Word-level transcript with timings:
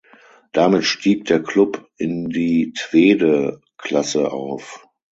Damit 0.51 0.85
stieg 0.85 1.25
der 1.25 1.43
Klub 1.43 1.85
in 1.95 2.27
die 2.29 2.73
Tweede 2.75 3.61
Klasse 3.77 4.31
auf. 4.31 4.87